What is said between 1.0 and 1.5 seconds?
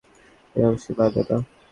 দাদা।